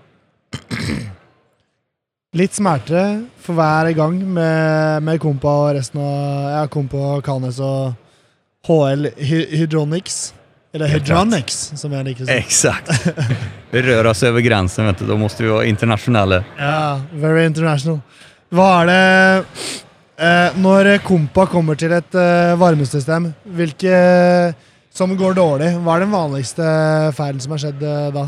[2.35, 7.92] Litt smertere for hver gang med, med Kompa og resten av ja, Kompa, Kanes og
[8.68, 10.31] HL Hy- Hydronics.
[10.72, 12.37] Eller Hydronics, som jeg liker å si.
[12.40, 12.88] Exakt.
[13.72, 15.06] Vi rører oss över gränsen, vet du.
[15.06, 16.44] då måste vi vara internationella.
[16.58, 17.98] Ja, very international.
[18.52, 19.02] Hva er det
[20.16, 23.96] eh, Når Kompa kommer til et eh, varmesystem, hvilke
[24.92, 26.66] som går dårlig, hva er den vanligste
[27.16, 28.26] feilen som har skjedd eh, da?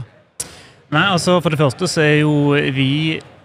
[0.94, 2.90] Nei, altså For det første så er jo vi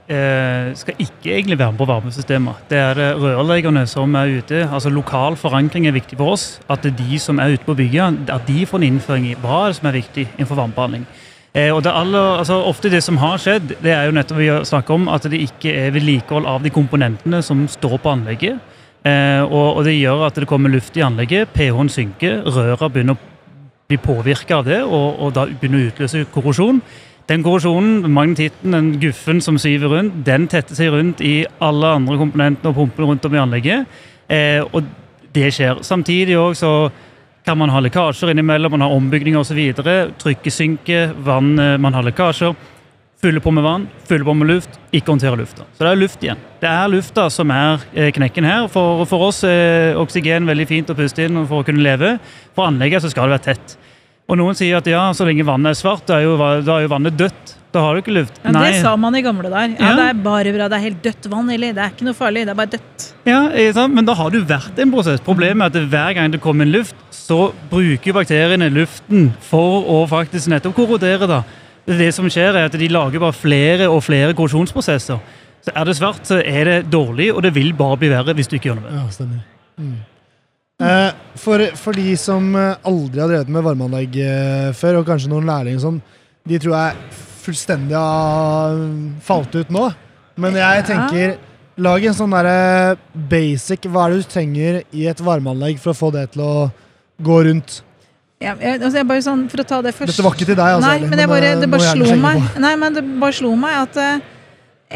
[0.10, 2.63] skal ikke egentlig være med på varmesystemer.
[2.69, 4.63] Det er det rørleggerne som er ute.
[4.65, 6.60] altså Lokal forankring er viktig for oss.
[6.69, 9.36] At det er de som er ute på bygget, at de får en innføring i
[9.38, 11.06] hva som er viktig innenfor varmebehandling.
[11.54, 14.50] Eh, og det aller, altså Ofte det som har skjedd, det er jo nettopp vi
[14.69, 18.60] snakker om at det ikke er vedlikehold av de komponentene som står på anlegget.
[19.06, 23.17] Eh, og, og det gjør at det kommer luft i anlegget, pH-en synker, røra begynner
[23.17, 23.22] å
[23.89, 26.84] bli påvirka av det, og, og da begynner å utløse korrosjon.
[27.30, 32.18] Den korrosjonen, magnetitten, den guffen som syver rundt, den tetter seg rundt i alle andre
[32.18, 34.00] komponentene og pumpene rundt om i anlegget.
[34.26, 34.88] Eh, og
[35.36, 35.84] det skjer.
[35.86, 36.74] Samtidig også så
[37.46, 39.62] kan man ha lekkasjer innimellom, man har ombygninger osv.
[40.18, 42.56] Trykket synker, vann, eh, man har lekkasjer.
[43.20, 45.65] Fyller på med vann, fyller på med luft, ikke håndtere lufta.
[45.76, 46.44] Så det er luft igjen.
[46.62, 48.68] Det er lufta som er eh, knekken her.
[48.72, 52.15] For, for oss er oksygen veldig fint å puste inn for å kunne leve.
[52.56, 53.78] For anlegget så skal det være tett.
[54.30, 56.86] Og noen sier at ja, så lenge vannet er svart, da er jo, da er
[56.86, 57.56] jo vannet dødt.
[57.74, 58.38] Da har du ikke luft.
[58.42, 59.76] Ja, det sa man i gamle dager.
[59.78, 59.96] Ja, Ja.
[59.98, 60.68] Det er bare bra.
[60.70, 61.74] Det er helt dødt vann, eller?
[61.74, 62.46] Det er ikke noe farlig.
[62.46, 63.06] Det er bare dødt.
[63.30, 63.94] Ja, ikke sant?
[63.94, 65.22] Men da har det jo vært en prosess.
[65.22, 70.00] Problemet er at hver gang det kommer en luft, så bruker bakteriene luften for å
[70.10, 71.28] faktisk nettopp korrodere.
[71.30, 71.44] da.
[71.86, 75.20] Det som skjer er at De lager bare flere og flere korrosjonsprosesser.
[75.62, 78.48] Så Er det svart, så er det dårlig, og det vil bare bli verre hvis
[78.50, 79.00] du ikke gjør noe med det.
[79.02, 79.39] Ja, stemmer.
[79.78, 79.96] Mm.
[81.39, 85.47] For, for de som eh, aldri har drevet med varmeanlegg eh, før, og kanskje noen
[85.47, 86.17] lærlinger som sånn,
[86.49, 88.82] de tror jeg fullstendig har
[89.23, 89.86] falt ut nå.
[90.39, 91.38] Men jeg tenker
[91.80, 92.97] Lag en sånn derre
[93.32, 96.56] basic Hva er det du trenger i et varmeanlegg for å få det til å
[97.23, 97.78] gå rundt?
[98.39, 100.58] Ja, jeg, altså jeg bare sånn, For å ta det først Dette var ikke til
[100.60, 100.89] deg, altså.
[100.89, 102.43] Nei, men, jeg bare, eh, det bare slo meg.
[102.65, 104.28] Nei, men det bare slo meg at uh,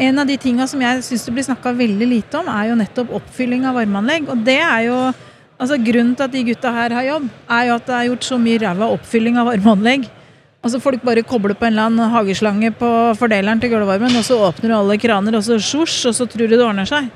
[0.04, 2.78] en av de tinga som jeg syns det blir snakka veldig lite om, er jo
[2.80, 4.30] nettopp oppfylling av varmeanlegg.
[4.32, 4.98] Og det er jo
[5.60, 8.28] altså Grunnen til at de gutta her har jobb, er jo at det er gjort
[8.28, 10.06] så mye ræva oppfylling av varmeanlegg.
[10.64, 12.88] Altså Folk bare kobler på en eller annen hageslange på
[13.20, 16.48] fordeleren til gulvvarmen, og så åpner du alle kraner, og så sjosj, og så tror
[16.48, 17.10] du det ordner seg.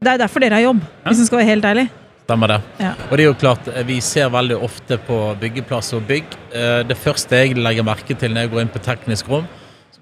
[0.00, 1.86] Det er derfor dere har jobb, hvis en skal være helt ærlig.
[2.26, 2.56] Stemmer det.
[2.82, 2.94] Ja.
[3.06, 6.24] Og det er jo klart, eh, Vi ser veldig ofte på byggeplass og bygg.
[6.52, 9.46] Eh, Det første jeg legger merke til når jeg går inn på teknisk rom,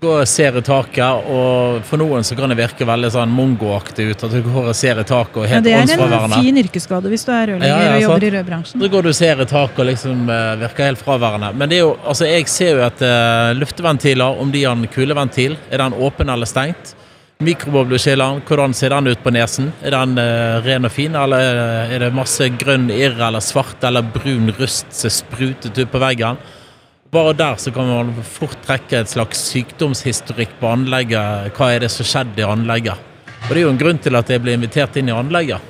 [0.04, 4.06] går og ser i taket, og for noen så kan det virke veldig sånn mongoaktig
[4.10, 4.24] ut.
[4.26, 7.12] At du går og ser i taket og er Ja, det er en fin yrkesskade
[7.12, 8.82] hvis du er rørlegger Ja, ja, og jobber i rødbransjen.
[8.84, 11.52] Så går du og ser i taket og liksom eh, virker helt fraværende.
[11.58, 14.90] Men det er jo, altså jeg ser jo at uh, lufteventiler, om de har en
[14.94, 16.94] kuleventil, er den åpen eller stengt?
[17.44, 19.72] Mikrobobleskilleren, hvordan ser den ut på nesen?
[19.82, 24.06] Er den uh, ren og fin, eller er det masse grønn irr eller svart eller
[24.14, 26.38] brun rust som sprutet ut på veggen?
[27.14, 31.52] Bare der så kan man fort trekke et slags sykdomshistorikk på anlegget.
[31.54, 32.98] Hva er det som skjedde i anlegget?
[33.44, 35.62] Og det er jo en grunn til at jeg ble invitert inn i anlegget.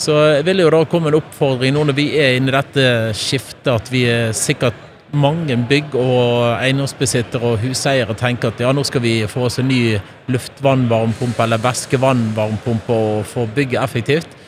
[0.00, 2.84] Så jeg vil jo da komme en oppfordring nå når vi er inne i dette
[3.18, 4.78] skiftet, at vi er sikkert
[5.10, 9.68] mange bygg og eiendomsbesittere og huseiere tenker at ja, nå skal vi få oss en
[9.68, 9.98] ny
[10.32, 14.38] luftvannvarmepumpe eller væskevannvarmepumpe og få bygget effektivt.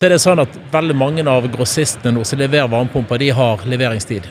[0.00, 3.62] Så er det sånn at veldig mange av grossistene nå som leverer varmepumper, de har
[3.68, 4.26] leveringstid.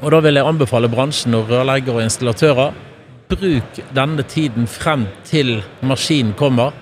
[0.00, 2.72] Og da vil jeg anbefale bransjen og rørleggere og installatører
[3.30, 6.72] bruk denne tiden frem til maskinen kommer.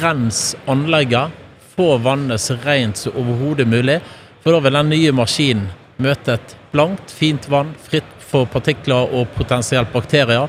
[0.00, 1.34] Rens anlegget.
[1.74, 3.98] Få vannet så rent som overhodet mulig.
[4.42, 9.30] For da vil den nye maskinen møte et blankt, fint vann, fritt for partikler og
[9.34, 10.48] potensielt bakterier.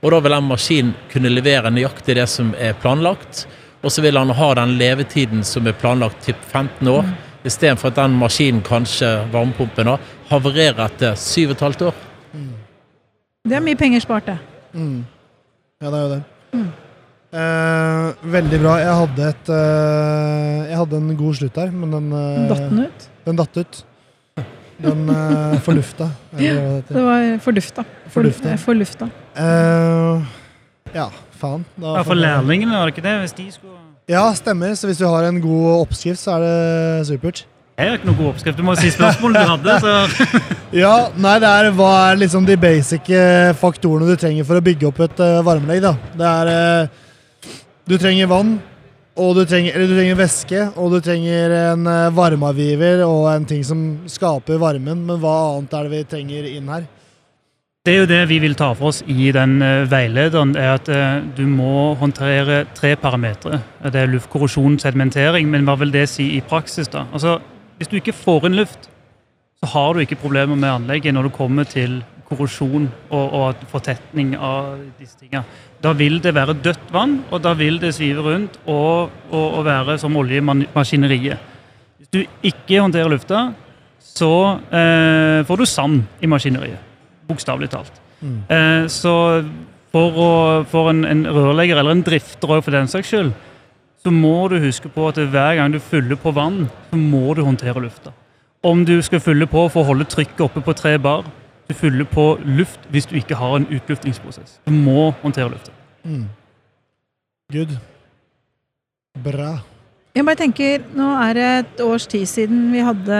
[0.00, 3.46] Og da vil den maskinen kunne levere nøyaktig det som er planlagt.
[3.80, 7.08] Og så vil han ha den levetiden som er planlagt, typ 15 år.
[7.44, 9.96] Istedenfor at den maskinen, kanskje varmepumpen, da,
[10.30, 11.94] havarerer etter 7,5 år.
[13.48, 14.38] Det er mye penger spart, det.
[14.76, 15.04] Mm.
[15.80, 16.22] Ja, det er jo det.
[17.30, 18.74] Eh, veldig bra.
[18.82, 22.80] Jeg hadde et eh, Jeg hadde en god slutt her, men den, eh, Datt den
[22.88, 23.06] ut?
[23.28, 23.80] den datt ut.
[24.80, 26.08] Den eh, forlufta.
[26.36, 26.52] det.
[26.88, 27.84] Det var fordufta.
[28.10, 28.56] Fordufta.
[28.58, 29.08] Forlufta.
[29.36, 30.22] Eh,
[30.96, 31.06] ja,
[31.40, 31.64] faen.
[31.76, 33.16] Da Ja, for lærlingene, var det ikke det?
[33.24, 33.76] Hvis de skulle
[34.10, 34.74] Ja, stemmer.
[34.74, 37.44] Så hvis du har en god oppskrift, så er det supert.
[37.78, 38.58] Jeg har ikke noen god oppskrift.
[38.58, 39.76] Du må si spørsmålet du hadde.
[39.84, 39.92] så...
[40.82, 44.62] Ja, nei, det er hva er liksom de basic eh, faktorene du trenger for å
[44.62, 45.94] bygge opp et uh, varmelegg, da.
[46.14, 47.48] Det er eh,
[47.90, 48.52] Du trenger vann,
[49.18, 53.48] og du trenger, eller du trenger væske, og du trenger en uh, varmeavgiver og en
[53.50, 56.86] ting som skaper varmen, men hva annet er det vi trenger inn her?
[57.86, 60.88] Det er jo det vi vil ta for oss i den eh, veilederen, er at
[60.92, 63.62] eh, du må håndtere tre parametere.
[63.86, 66.90] Det er luftkorrosjon, sedimentering, men hva vil det si i praksis?
[66.92, 67.06] da?
[67.16, 67.38] Altså,
[67.80, 68.90] Hvis du ikke får inn luft,
[69.62, 74.34] så har du ikke problemer med anlegget når det kommer til korrosjon og, og fortetning
[74.36, 75.40] av disse tingene.
[75.80, 79.64] Da vil det være dødt vann, og da vil det svive rundt og, og, og
[79.64, 81.40] være som olje i man- maskineriet.
[81.96, 83.46] Hvis du ikke håndterer lufta,
[84.04, 84.30] så
[84.68, 86.89] eh, får du sand i maskineriet.
[87.30, 88.00] Bokstavelig talt.
[88.20, 88.38] Mm.
[88.52, 89.14] Eh, så
[89.94, 90.32] for, å,
[90.70, 93.32] for en, en rørlegger, eller en drifter òg for den saks skyld,
[94.00, 97.42] så må du huske på at hver gang du fyller på vann, så må du
[97.44, 98.14] håndtere lufta.
[98.64, 101.24] Om du skal fylle på for å holde trykket oppe på tre bar,
[101.68, 104.58] du fyller på luft hvis du ikke har en utluftingsprosess.
[104.66, 105.72] Du må håndtere lufta.
[106.04, 106.26] Mm.
[107.52, 107.76] Good.
[109.24, 109.58] Bra.
[110.14, 113.18] Jeg bare tenker, Nå er det et års tid siden vi hadde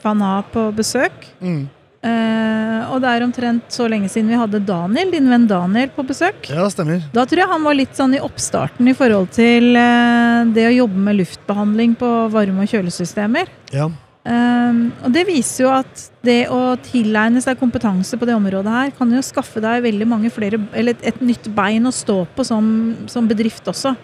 [0.00, 1.26] Fana på besøk.
[1.40, 1.66] Mm.
[2.06, 6.04] Eh, og det er omtrent så lenge siden vi hadde Daniel, din venn Daniel på
[6.06, 6.48] besøk.
[6.52, 7.02] Ja, stemmer.
[7.14, 10.74] Da tror jeg han var litt sånn i oppstarten i forhold til eh, det å
[10.82, 13.50] jobbe med luftbehandling på varme- og kjølesystemer.
[13.74, 13.90] Ja.
[14.26, 18.88] Um, og det viser jo at det å tilegne seg kompetanse på det området her,
[18.96, 22.46] kan jo skaffe deg veldig mange flere, eller et, et nytt bein å stå på
[22.46, 22.66] som,
[23.10, 23.94] som bedrift også.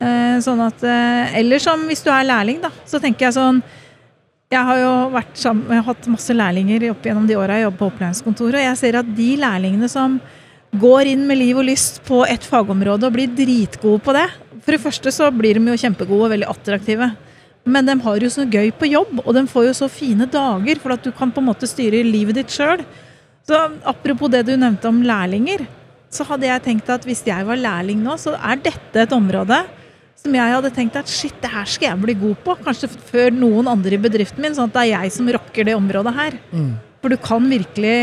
[0.00, 0.80] Eh, sånn at,
[1.36, 2.72] eller som hvis du er lærling, da.
[2.88, 3.60] Så tenker jeg sånn
[4.52, 7.80] Jeg har jo sammen, jeg har hatt masse lærlinger opp gjennom de åra jeg jobber
[7.80, 10.18] på opplæringskontoret, og jeg ser at de lærlingene som
[10.82, 14.26] går inn med liv og lyst på et fagområde og blir dritgode på det
[14.62, 17.08] For det første så blir de jo kjempegode og veldig attraktive.
[17.64, 20.78] Men de har jo så gøy på jobb, og de får jo så fine dager,
[20.82, 22.84] for at du kan på en måte styre livet ditt sjøl.
[23.48, 25.64] Så apropos det du nevnte om lærlinger,
[26.12, 29.64] så hadde jeg tenkt at hvis jeg var lærling nå, så er dette et område
[30.22, 32.56] som jeg hadde tenkt at shit, det her skal jeg bli god på.
[32.62, 35.74] Kanskje før noen andre i bedriften min, sånn at det er jeg som rocker det
[35.78, 36.36] området her.
[36.52, 36.72] Mm.
[37.02, 37.96] For du kan virkelig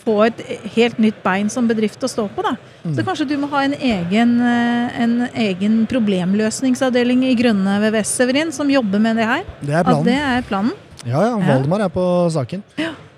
[0.00, 0.38] få et
[0.76, 2.44] helt nytt bein som bedrift å stå på.
[2.46, 2.54] da.
[2.86, 2.94] Mm.
[2.96, 8.52] Så kanskje du må ha en egen, eh, en egen problemløsningsavdeling i Grønne VVS, Severin,
[8.52, 9.44] som jobber med det her.
[9.60, 10.72] Det er At det er planen.
[11.04, 11.34] Ja, ja.
[11.36, 11.46] Ja.
[11.50, 12.62] Valdemar er på saken.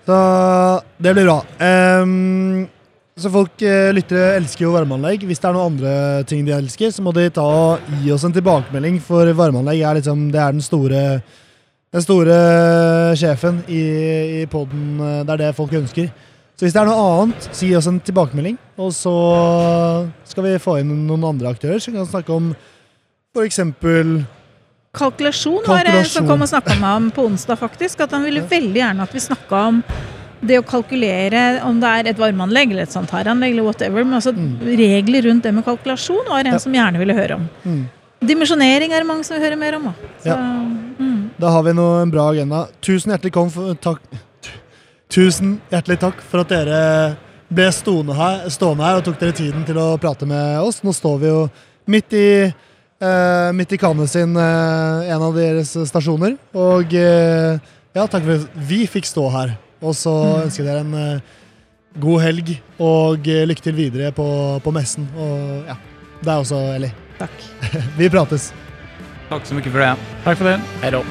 [0.09, 1.43] Så det blir bra.
[1.61, 2.67] Ehm,
[3.19, 5.27] så folk eh, lyttere elsker jo varmeanlegg.
[5.27, 5.93] Hvis det er noen andre
[6.29, 10.01] ting de elsker, så må de ta og gi oss en tilbakemelding, for varmeanlegg er
[10.01, 11.03] liksom Det er den store
[11.89, 12.35] den store
[13.17, 13.83] sjefen i,
[14.43, 14.99] i poden.
[15.25, 16.11] Det er det folk ønsker.
[16.59, 18.59] Så hvis det er noe annet, så gi oss en tilbakemelding.
[18.83, 19.15] Og så
[20.29, 22.51] skal vi få inn noen andre aktører som kan snakke om
[23.33, 23.61] f.eks.
[24.99, 26.13] Kalkulasjon var det Kalkulasjon.
[26.13, 28.03] som kom og snakka med ham på onsdag, faktisk.
[28.05, 29.81] At han ville veldig gjerne at vi snakka om
[30.41, 34.05] det å kalkulere om det er et varmeanlegg eller et sanitaranlegg eller whatever.
[34.07, 36.59] Men altså regler rundt det med kalkulasjon var en Ja.
[36.59, 37.49] som gjerne ville høre om.
[37.65, 37.89] Mm.
[38.21, 39.95] Dimensjonering er det mange som vil høre mer om òg.
[40.25, 40.37] Ja.
[40.99, 41.31] Mm.
[41.39, 42.67] Da har vi noe, en bra agenda.
[42.83, 44.01] Tusen hjertelig, for, takk.
[45.09, 47.17] Tusen hjertelig takk for at dere
[47.49, 50.83] ble stående her, stående her og tok dere tiden til å prate med oss.
[50.83, 51.51] Nå står vi jo
[51.87, 52.55] midt i,
[52.99, 56.33] Uh, midt i Cannes sin, uh, en av deres stasjoner.
[56.59, 57.55] Og uh,
[57.95, 59.53] ja, takk for at vi fikk stå her.
[59.79, 60.15] Og så
[60.45, 61.37] ønsker jeg dere en eh,
[62.03, 62.51] god helg
[62.83, 64.27] og eh, lykke til videre på,
[64.65, 65.07] på messen.
[65.15, 65.79] Og ja,
[66.25, 66.95] deg også, Ellie.
[67.19, 67.47] Takk.
[68.01, 68.51] Vi prates.
[69.29, 69.95] Takk så mye for det.
[70.27, 70.59] Takk for det.
[70.83, 71.03] Hei da.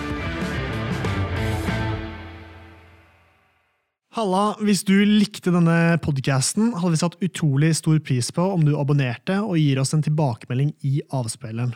[4.17, 8.71] Halla, hvis du likte denne podcasten, hadde vi satt utrolig stor pris på om du
[8.73, 11.75] abonnerte og gir oss en tilbakemelding i avspilleren.